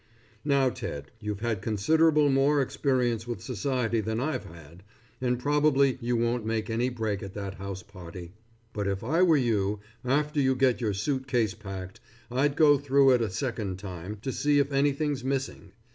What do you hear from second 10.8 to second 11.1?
your